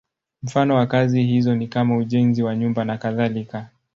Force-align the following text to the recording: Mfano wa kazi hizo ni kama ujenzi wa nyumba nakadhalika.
Mfano 0.43 0.75
wa 0.75 0.85
kazi 0.87 1.23
hizo 1.23 1.55
ni 1.55 1.67
kama 1.67 1.97
ujenzi 1.97 2.43
wa 2.43 2.55
nyumba 2.55 2.85
nakadhalika. 2.85 3.69